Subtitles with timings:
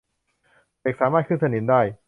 [0.79, 1.81] เหล็กสามารถขึ้นสนิมได้